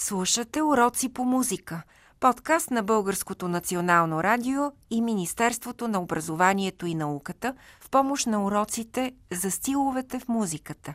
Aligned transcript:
Слушате 0.00 0.62
уроци 0.62 1.08
по 1.08 1.24
музика. 1.24 1.82
Подкаст 2.20 2.70
на 2.70 2.82
Българското 2.82 3.48
национално 3.48 4.22
радио 4.22 4.62
и 4.90 5.00
Министерството 5.00 5.88
на 5.88 6.00
образованието 6.00 6.86
и 6.86 6.94
науката 6.94 7.54
в 7.80 7.90
помощ 7.90 8.26
на 8.26 8.44
уроците 8.44 9.12
за 9.32 9.50
стиловете 9.50 10.18
в 10.18 10.28
музиката. 10.28 10.94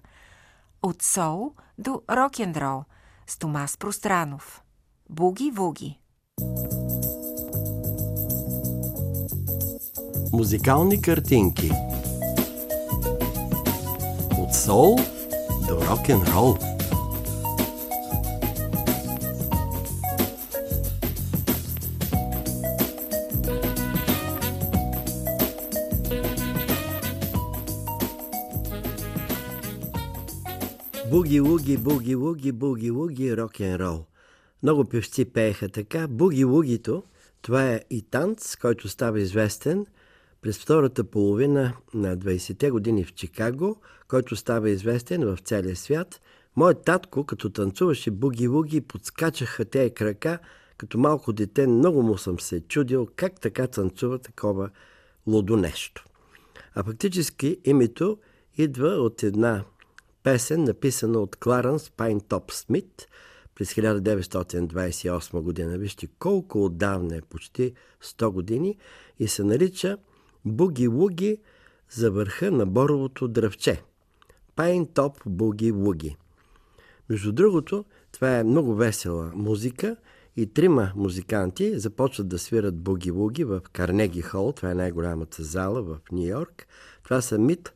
От 0.83 1.01
сол 1.01 1.51
до 1.77 2.01
рок-н-рол 2.09 2.83
с 3.27 3.37
Томас 3.37 3.77
Пространов. 3.77 4.63
Буги-вуги. 5.09 5.99
Музикални 10.33 11.01
картинки 11.01 11.71
От 14.37 14.55
сол 14.55 14.95
до 15.67 15.75
рок-н-рол 15.85 16.57
Буги-луги, 31.13 31.77
буги-луги, 31.77 32.51
буги-луги, 32.51 33.37
рок-н-рол. 33.37 34.05
Много 34.63 34.85
певци 34.85 35.25
пееха 35.25 35.69
така. 35.69 36.07
Буги-лугито, 36.07 37.03
това 37.41 37.69
е 37.69 37.81
и 37.89 38.01
танц, 38.01 38.55
който 38.55 38.89
става 38.89 39.19
известен 39.19 39.85
през 40.41 40.59
втората 40.59 41.03
половина 41.03 41.73
на 41.93 42.17
20-те 42.17 42.71
години 42.71 43.03
в 43.03 43.13
Чикаго, 43.13 43.81
който 44.07 44.35
става 44.35 44.69
известен 44.69 45.25
в 45.25 45.37
целия 45.43 45.75
свят. 45.75 46.21
Моят 46.55 46.85
татко, 46.85 47.23
като 47.23 47.49
танцуваше 47.49 48.11
буги-луги, 48.11 48.81
подскачаха 48.81 49.65
тези 49.65 49.93
крака. 49.93 50.39
Като 50.77 50.97
малко 50.97 51.33
дете 51.33 51.67
много 51.67 52.03
му 52.03 52.17
съм 52.17 52.39
се 52.39 52.61
чудил 52.61 53.07
как 53.15 53.41
така 53.41 53.67
танцува 53.67 54.19
такова 54.19 54.69
лудо 55.27 55.57
нещо. 55.57 56.05
А 56.75 56.83
фактически 56.83 57.57
името 57.65 58.17
идва 58.57 58.87
от 58.87 59.23
една 59.23 59.63
песен, 60.23 60.63
написана 60.63 61.19
от 61.19 61.35
Кларенс 61.35 61.89
Пайнтоп 61.89 62.51
Смит 62.51 63.07
през 63.55 63.73
1928 63.73 65.41
година. 65.41 65.77
Вижте 65.77 66.07
колко 66.19 66.65
отдавна 66.65 67.15
е, 67.15 67.21
почти 67.21 67.73
100 68.03 68.29
години, 68.29 68.77
и 69.19 69.27
се 69.27 69.43
нарича 69.43 69.97
Буги-Вуги 70.45 71.39
за 71.91 72.11
върха 72.11 72.51
на 72.51 72.65
боровото 72.65 73.27
дръвче. 73.27 73.83
Пайнтоп 74.55 75.23
Буги-Вуги. 75.27 76.15
Между 77.09 77.31
другото, 77.31 77.85
това 78.11 78.37
е 78.37 78.43
много 78.43 78.75
весела 78.75 79.31
музика 79.35 79.95
и 80.37 80.45
трима 80.45 80.91
музиканти 80.95 81.79
започват 81.79 82.27
да 82.27 82.39
свират 82.39 82.75
буги-вуги 82.75 83.43
в 83.43 83.61
Карнеги 83.73 84.21
Хол, 84.21 84.51
това 84.51 84.71
е 84.71 84.75
най-голямата 84.75 85.43
зала 85.43 85.81
в 85.81 85.97
Нью 86.11 86.27
Йорк. 86.27 86.67
Това 87.03 87.21
са 87.21 87.37
Мит 87.37 87.73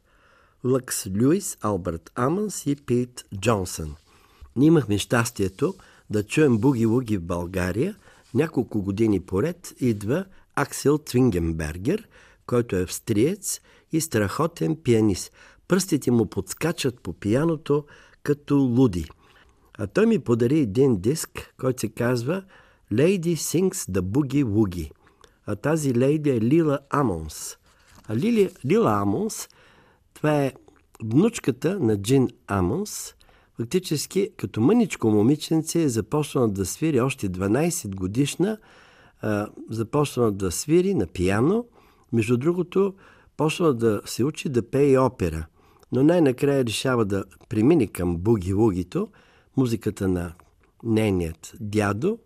Лъкс 0.64 1.08
Люис, 1.08 1.58
Алберт 1.62 2.12
Амънс 2.16 2.66
и 2.66 2.76
Пит 2.76 3.26
Джонсън. 3.40 3.96
Ние 4.56 4.68
имахме 4.68 4.98
щастието 4.98 5.76
да 6.10 6.24
чуем 6.24 6.58
буги-вуги 6.58 7.18
в 7.18 7.24
България. 7.24 7.96
Няколко 8.34 8.82
години 8.82 9.20
поред 9.20 9.74
идва 9.80 10.26
Аксел 10.56 10.98
Цвингенбергер, 10.98 12.08
който 12.48 12.76
е 12.76 12.82
австриец 12.82 13.62
и 13.92 14.02
страхотен 14.02 14.76
пианист. 14.76 15.32
Пръстите 15.68 16.12
му 16.12 16.26
подскачат 16.26 17.02
по 17.02 17.14
пияното 17.14 17.86
като 18.24 18.56
луди. 18.56 19.10
А 19.78 19.88
той 19.88 20.06
ми 20.06 20.20
подари 20.20 20.60
един 20.60 20.98
диск, 21.02 21.54
който 21.60 21.82
се 21.82 21.90
казва 21.90 22.44
Lady 22.94 23.36
Sings 23.36 23.74
the 23.74 24.02
Boogie 24.02 24.46
Woogie. 24.46 24.92
А 25.46 25.56
тази 25.56 25.96
лейди 25.96 26.30
е 26.30 26.42
Лила 26.42 26.80
Амонс. 26.90 27.58
А 28.08 28.16
Лили, 28.16 28.50
Лила 28.66 29.02
Амонс 29.02 29.48
това 30.17 30.44
е 30.44 30.54
внучката 31.04 31.80
на 31.80 32.02
Джин 32.02 32.30
Амонс. 32.48 33.14
Фактически, 33.58 34.30
като 34.38 34.61
мъничко 34.61 35.10
момиченце 35.10 35.83
е 35.83 35.89
започнала 35.89 36.48
да 36.48 36.66
свири 36.66 37.02
още 37.02 37.30
12 37.30 37.95
годишна, 37.95 38.58
започнала 39.70 40.32
да 40.32 40.52
свири 40.52 40.94
на 40.94 41.08
пияно. 41.08 41.66
Между 42.14 42.38
другото, 42.38 42.94
почнала 43.38 43.73
да 43.73 44.02
се 44.05 44.23
учи 44.23 44.50
да 44.50 44.70
пее 44.70 44.92
и 44.92 44.98
опера. 44.98 45.45
Но 45.92 46.04
най-накрая 46.04 46.66
решава 46.66 47.05
да 47.05 47.23
премине 47.49 47.88
към 47.88 48.17
буги-лугито, 48.17 49.08
музиката 49.58 50.08
на 50.08 50.34
нейният 50.84 51.54
дядо. 51.60 52.20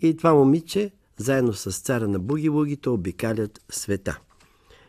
И 0.00 0.16
това 0.16 0.34
момиче, 0.34 0.90
заедно 1.16 1.52
с 1.52 1.80
цара 1.80 2.08
на 2.08 2.20
буги-лугито, 2.20 2.86
обикалят 2.86 3.60
света. 3.70 4.20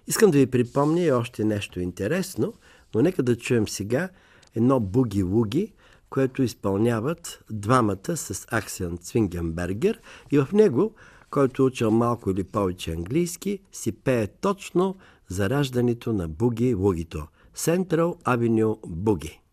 Искам 0.07 0.31
да 0.31 0.37
ви 0.37 0.47
припомня 0.47 1.01
и 1.01 1.11
още 1.11 1.43
нещо 1.43 1.79
интересно, 1.79 2.53
но 2.95 3.01
нека 3.01 3.23
да 3.23 3.37
чуем 3.37 3.67
сега 3.67 4.09
едно 4.55 4.79
буги-вуги, 4.79 5.73
което 6.09 6.43
изпълняват 6.43 7.43
двамата 7.51 8.17
с 8.17 8.47
Аксен 8.51 8.97
Цвингенбергер 8.97 9.99
и 10.31 10.39
в 10.39 10.47
него, 10.53 10.95
който 11.29 11.65
учил 11.65 11.91
малко 11.91 12.31
или 12.31 12.43
повече 12.43 12.91
английски, 12.91 13.59
си 13.71 13.91
пее 13.91 14.27
точно 14.27 14.95
за 15.27 15.49
раждането 15.49 16.13
на 16.13 16.29
буги-вугито– 16.29 17.27
Central 17.55 18.23
Avenue 18.23 18.79
Boogie. 18.81 19.46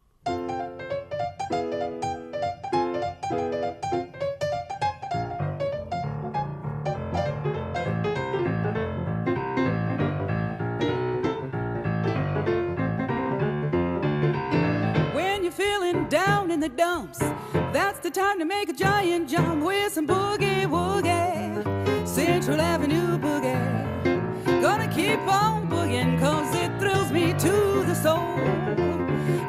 The 16.64 16.70
dumps. 16.70 17.18
That's 17.74 17.98
the 17.98 18.10
time 18.10 18.38
to 18.38 18.46
make 18.46 18.70
a 18.70 18.72
giant 18.72 19.28
jump 19.28 19.62
with 19.62 19.92
some 19.92 20.06
boogie 20.06 20.64
woogie. 20.64 22.08
Central 22.08 22.58
Avenue 22.58 23.18
boogie. 23.18 24.62
Gonna 24.62 24.88
keep 24.88 25.20
on 25.28 25.68
boogieing 25.68 26.18
cause 26.18 26.54
it 26.54 26.70
thrills 26.80 27.12
me 27.12 27.34
to 27.34 27.84
the 27.84 27.94
soul. 27.94 28.38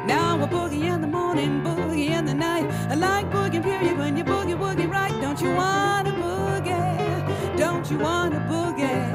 Now 0.04 0.42
a 0.44 0.46
boogie 0.46 0.84
in 0.92 1.00
the 1.00 1.06
morning, 1.06 1.62
boogie 1.62 2.10
in 2.10 2.26
the 2.26 2.34
night. 2.34 2.66
I 2.90 2.94
like 2.96 3.30
boogie 3.30 3.62
period 3.62 3.96
when 3.96 4.18
you 4.18 4.24
boogie 4.24 4.58
woogie 4.58 4.90
right. 4.90 5.18
Don't 5.22 5.40
you 5.40 5.54
wanna 5.54 6.12
boogie? 6.12 7.56
Don't 7.56 7.90
you 7.90 7.98
wanna 7.98 8.40
boogie? 8.50 9.06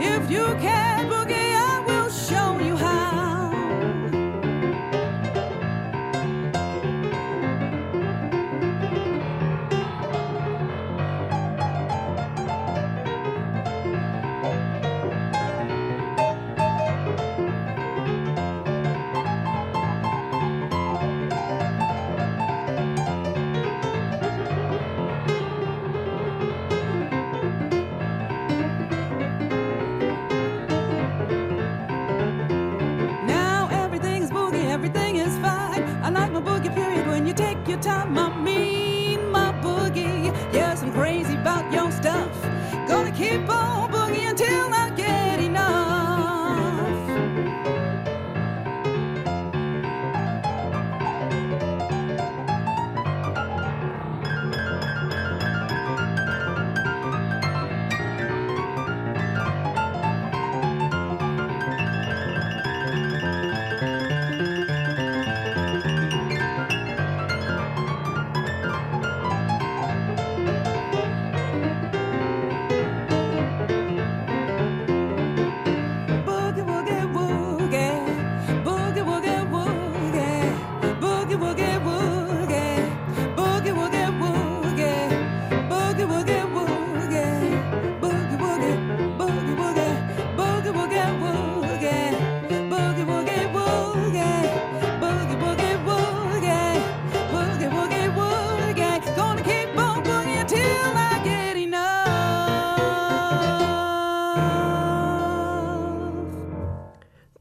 If 0.00 0.28
you 0.28 0.46
can 0.60 1.03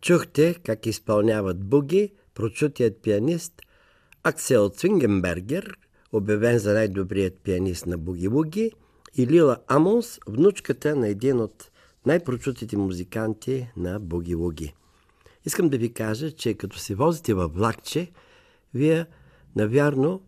Чухте 0.03 0.53
как 0.53 0.85
изпълняват 0.85 1.63
буги 1.63 2.11
прочутият 2.33 3.01
пианист 3.01 3.61
Аксел 4.23 4.69
Цвингенбергер, 4.69 5.77
обявен 6.11 6.59
за 6.59 6.73
най-добрият 6.73 7.33
пианист 7.43 7.85
на 7.85 7.97
буги-буги, 7.97 8.71
и 9.15 9.27
Лила 9.27 9.57
Амонс, 9.67 10.19
внучката 10.27 10.95
на 10.95 11.07
един 11.07 11.39
от 11.39 11.71
най-прочутите 12.05 12.77
музиканти 12.77 13.67
на 13.77 13.99
буги-буги. 13.99 14.73
Искам 15.45 15.69
да 15.69 15.77
ви 15.77 15.93
кажа, 15.93 16.31
че 16.31 16.53
като 16.53 16.79
се 16.79 16.95
возите 16.95 17.33
във 17.33 17.53
влакче, 17.53 18.11
вие, 18.73 19.05
навярно, 19.55 20.21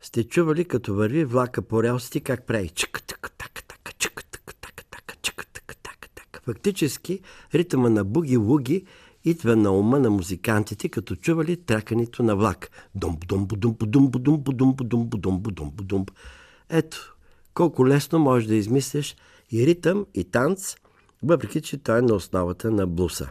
сте 0.00 0.24
чували 0.24 0.64
като 0.64 0.94
върви 0.94 1.24
влака 1.24 1.62
по 1.62 1.82
релсите, 1.82 2.20
как 2.20 2.46
прави 2.46 2.68
чък 2.68 3.02
Фактически, 6.42 7.20
ритъма 7.54 7.90
на 7.90 8.04
буги-вуги 8.04 8.84
идва 9.24 9.56
на 9.56 9.70
ума 9.72 9.98
на 9.98 10.10
музикантите, 10.10 10.88
като 10.88 11.16
чували 11.16 11.56
тракането 11.56 12.22
на 12.22 12.36
влак. 12.36 12.70
Думб, 12.94 13.26
думб, 13.26 13.58
думб, 13.58 13.84
думб, 13.86 14.22
думб, 14.22 14.50
думб, 14.54 14.88
думб, 14.88 15.20
думб, 15.20 15.54
думб, 15.54 15.84
думб. 15.84 16.10
Ето, 16.70 17.16
колко 17.54 17.86
лесно 17.86 18.18
можеш 18.18 18.48
да 18.48 18.54
измислиш 18.54 19.16
и 19.52 19.66
ритъм, 19.66 20.06
и 20.14 20.24
танц, 20.24 20.76
въпреки 21.22 21.60
че 21.60 21.78
той 21.78 21.98
е 21.98 22.02
на 22.02 22.14
основата 22.14 22.70
на 22.70 22.86
блуса. 22.86 23.30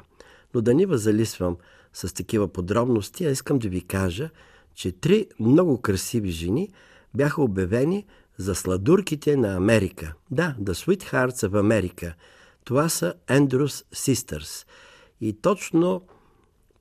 Но 0.53 0.61
да 0.61 0.73
ни 0.73 0.85
възалисвам 0.85 1.57
с 1.93 2.13
такива 2.13 2.47
подробности, 2.47 3.25
а 3.25 3.31
искам 3.31 3.59
да 3.59 3.69
ви 3.69 3.81
кажа, 3.81 4.29
че 4.75 4.91
три 4.91 5.27
много 5.39 5.81
красиви 5.81 6.31
жени 6.31 6.69
бяха 7.13 7.41
обявени 7.41 8.05
за 8.37 8.55
сладурките 8.55 9.37
на 9.37 9.55
Америка. 9.55 10.13
Да, 10.31 10.55
The 10.61 10.71
Sweethearts 10.71 11.47
в 11.47 11.55
Америка. 11.55 12.15
Това 12.63 12.89
са 12.89 13.13
Andrews 13.27 13.85
Sisters. 13.95 14.67
И 15.21 15.33
точно 15.33 16.01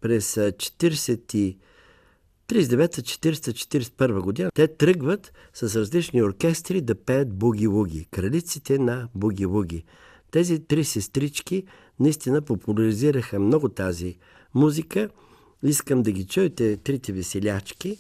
през 0.01 0.35
40 0.35 1.57
39-40-41 2.51 4.21
година 4.21 4.51
те 4.55 4.69
тръгват 4.69 5.33
с 5.55 5.77
различни 5.77 6.23
оркестри 6.23 6.81
да 6.81 6.95
пеят 6.95 7.35
буги-вуги, 7.35 8.07
кралиците 8.11 8.79
на 8.79 9.09
буги-вуги. 9.15 9.85
Тези 10.31 10.59
три 10.59 10.85
сестрички 10.85 11.65
наистина 12.01 12.43
популяризираха 12.43 13.41
много 13.41 13.69
тази 13.69 14.19
музика. 14.55 15.09
Искам 15.63 16.03
да 16.03 16.13
ги 16.13 16.27
чуете, 16.27 16.77
трите 16.77 17.13
веселячки. 17.13 17.99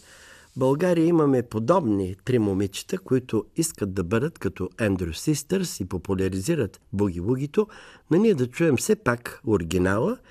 България 0.60 1.06
имаме 1.06 1.42
подобни 1.42 2.16
три 2.24 2.38
момичета, 2.38 2.98
които 2.98 3.44
искат 3.56 3.94
да 3.94 4.04
бъдат 4.04 4.38
като 4.38 4.64
Andrew 4.64 5.10
Sisters 5.10 5.82
и 5.82 5.88
популяризират 5.88 6.80
буги-вугито, 6.92 7.66
но 8.10 8.18
ние 8.18 8.34
да 8.34 8.46
чуем 8.46 8.76
все 8.76 8.96
пак 8.96 9.40
оригинала– 9.46 10.18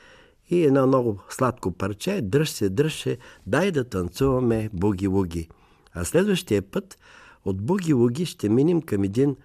и 0.50 0.64
едно 0.64 0.88
много 0.88 1.20
сладко 1.30 1.72
парче 1.72 2.22
Дръж 2.22 2.50
се, 2.50 2.70
дръж 2.70 3.02
се, 3.02 3.18
дай 3.48 3.72
да 3.72 3.84
танцуваме 3.84 4.70
буги-вуги. 4.74 5.50
А 5.94 6.06
следващия 6.06 6.62
път 6.62 6.98
от 7.46 7.62
буги-вуги 7.62 8.26
ще 8.26 8.50
минем 8.50 8.82
към 8.82 9.04
един 9.04 9.36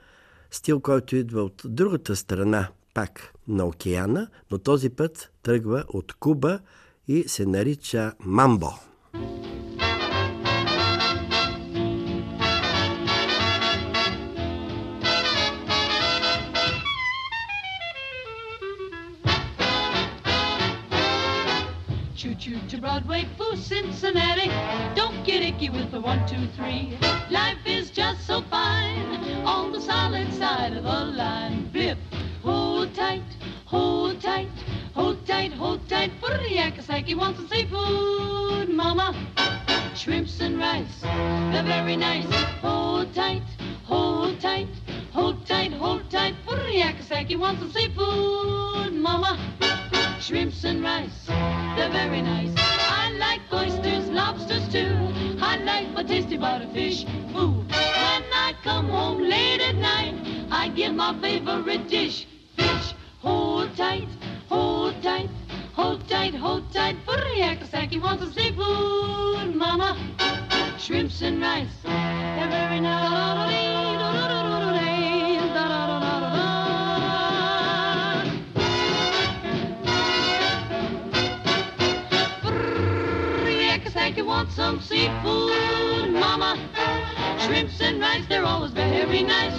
стил, 0.51 0.81
който 0.81 1.17
идва 1.17 1.43
от 1.43 1.63
другата 1.65 2.17
страна, 2.17 2.69
пак 2.95 3.35
на 3.49 3.65
океана, 3.65 4.29
но 4.51 4.59
този 4.59 4.91
път 4.91 5.31
тръгва 5.43 5.85
от 5.89 6.13
Куба 6.13 6.59
и 7.09 7.25
се 7.27 7.47
нарича 7.47 8.13
мамбо. 8.21 8.71
Choo-choo 9.15 9.54
to 22.69 22.79
Broadway 22.79 23.27
for 23.37 23.57
Cincinnati. 23.57 24.49
Don't 24.95 25.25
get 25.25 25.43
icky 25.43 25.71
with 25.71 25.91
the 25.91 26.01
one, 26.01 26.27
two, 26.27 26.47
three. 26.57 26.97
Life 27.31 27.59
is 27.67 27.91
just 27.91 28.27
so 28.27 28.43
fine 28.43 29.45
on 29.45 29.73
the 29.73 29.81
solid 29.81 30.33
side 30.35 30.75
of 30.77 30.85
the 30.85 31.05
line. 31.17 31.69
Blip, 31.73 31.99
hold 32.43 32.95
tight, 32.95 33.23
hold 33.65 34.21
tight, 34.21 34.49
hold 34.95 35.27
tight, 35.27 35.53
hold 35.53 35.89
tight. 35.89 36.11
Yakasaki 36.21 37.17
wants 37.17 37.39
some 37.39 37.49
seafood, 37.49 38.69
mama. 38.69 39.15
Shrimps 39.95 40.41
and 40.41 40.59
rice, 40.59 41.01
they're 41.03 41.63
very 41.65 41.97
nice. 41.97 42.33
Hold 42.61 43.15
tight, 43.15 43.43
hold 43.85 44.41
tight, 44.41 44.69
hold 45.13 45.45
tight, 45.47 45.73
hold 45.73 46.11
tight. 46.11 46.35
Yakasaki 46.47 47.39
wants 47.39 47.61
some 47.61 47.73
seafood, 47.73 48.93
mama 48.93 49.39
shrimps 50.25 50.65
and 50.65 50.83
rice. 50.83 51.54
They're 51.77 51.91
very 51.91 52.23
nice. 52.23 52.53
I 52.57 53.11
like 53.19 53.41
oysters, 53.53 54.09
lobsters 54.09 54.69
too. 54.69 54.95
I 55.41 55.57
like 55.57 55.91
my 55.93 56.05
tasty 56.05 56.39
butterfish 56.39 57.05
food. 57.33 57.69
When 57.69 58.23
I 58.33 58.55
come 58.63 58.89
home 58.89 59.21
late 59.23 59.61
at 59.61 59.75
night, 59.75 60.15
I 60.53 60.69
get 60.69 60.95
my 60.95 61.19
favorite 61.21 61.89
dish, 61.89 62.27
fish. 62.57 62.95
Hold 63.19 63.77
tight, 63.77 64.09
hold 64.49 65.03
tight, 65.03 65.31
hold 65.73 66.09
tight, 66.09 66.35
hold 66.35 66.73
tight. 66.73 66.97
For 67.05 67.17
the 67.17 67.35
Yakasaki 67.43 68.01
wants 68.01 68.23
some 68.23 68.33
seafood, 68.33 69.57
mama. 69.57 69.99
Shrimps 70.79 71.23
and 71.23 71.41
rice, 71.41 71.67
they're 71.83 72.49
very 72.51 72.79
nice. 72.79 73.34
Want 84.35 84.51
some 84.51 84.81
seafood, 84.81 86.11
mama. 86.11 86.59
Shrimps 87.39 87.81
and 87.81 88.01
rice, 88.01 88.25
they're 88.29 88.45
always 88.45 88.73
very 88.73 89.23
nice. 89.23 89.55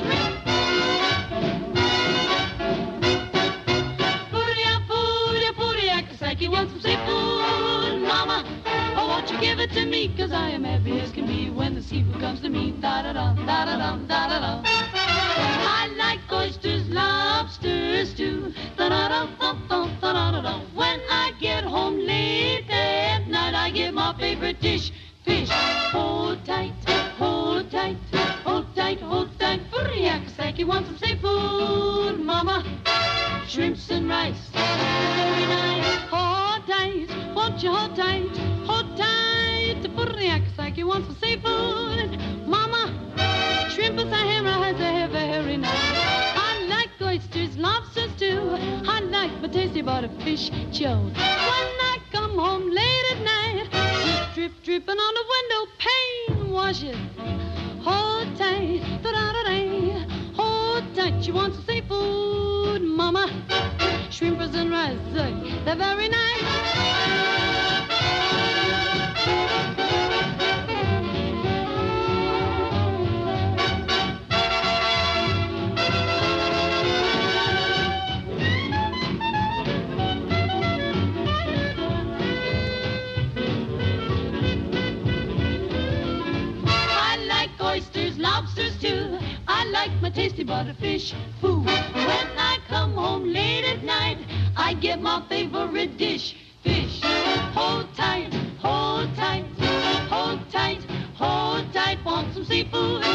You 6.37 6.51
want 6.51 6.69
some 6.69 6.81
seafood, 6.81 8.01
mama? 8.01 8.43
Oh, 8.97 9.07
won't 9.07 9.31
you 9.31 9.39
give 9.39 9.59
it 9.59 9.71
to 9.71 9.85
me? 9.85 10.13
Cause 10.15 10.31
I 10.31 10.49
am 10.49 10.63
happy 10.63 10.99
as 10.99 11.11
can 11.11 11.25
be 11.25 11.49
when 11.49 11.73
the 11.73 11.81
seafood 11.81 12.19
comes 12.19 12.41
to 12.41 12.49
me. 12.49 12.71
Da-da-dum, 12.81 13.45
da-da-dum, 13.47 14.05
da-da-dum. 14.05 14.84
Favorite 24.45 24.61
dish, 24.61 24.91
fish. 25.23 25.49
Hold 25.91 26.45
tight, 26.45 26.73
hold 27.17 27.71
tight, 27.71 27.97
hold 28.43 28.75
tight, 28.75 28.99
hold 28.99 29.39
tight. 29.39 29.59
Yakasaki 29.71 30.65
wants 30.65 30.89
some 30.89 30.97
seafood, 30.99 32.19
mama. 32.19 32.63
Shrimps 33.47 33.89
and 33.89 34.07
rice, 34.07 34.49
very 34.53 35.45
nice. 35.47 35.97
Hold 36.11 36.67
tight, 36.67 37.07
won't 37.35 37.63
you 37.63 37.71
hold 37.71 37.95
tight, 37.95 38.37
hold 38.67 38.95
tight. 38.95 39.77
Yakasaki 39.81 40.83
wants 40.83 41.07
some 41.07 41.17
seafood, 41.17 42.19
mama. 42.45 42.93
Shrimps 43.71 44.03
and 44.03 44.45
rice, 44.45 44.77
they're 44.77 45.07
very 45.07 45.57
nice. 45.57 45.71
I 45.73 46.67
like 46.69 46.89
oysters, 47.01 47.57
lobsters 47.57 48.11
too. 48.19 48.55
I 48.87 48.99
like 48.99 49.41
my 49.41 49.47
tasty 49.47 49.81
butterfish 49.81 50.51
chilled. 50.71 51.15
When 51.15 51.84
dripping 54.75 54.99
on 54.99 55.13
the 55.13 55.23
window 55.35 55.71
pane. 55.77 56.51
Wash 56.51 56.83
it. 56.83 56.97
Hold 57.81 58.37
tight, 58.37 58.81
da 59.01 59.11
da 59.13 59.43
da. 59.43 60.05
Hold 60.35 60.93
tight, 60.93 61.25
you 61.25 61.33
want 61.33 61.53
some 61.53 61.63
seafood, 61.63 62.81
mama? 62.81 63.29
Shrimpers 64.09 64.53
and 64.53 64.71
rice, 64.71 64.97
they're 65.13 65.75
very 65.77 66.09
nice. 66.09 67.24
Butterfish 90.45 91.13
food. 91.41 91.65
When 91.65 92.27
I 92.37 92.59
come 92.67 92.93
home 92.93 93.33
late 93.33 93.65
at 93.65 93.83
night, 93.83 94.17
I 94.55 94.73
get 94.73 95.01
my 95.01 95.23
favorite 95.27 95.97
dish, 95.97 96.35
fish. 96.63 97.01
Hold 97.53 97.93
tight, 97.95 98.33
hold 98.59 99.13
tight, 99.15 99.45
hold 100.09 100.49
tight, 100.51 100.81
hold 101.15 101.73
tight. 101.73 102.03
Want 102.05 102.33
some 102.33 102.45
seafood? 102.45 103.14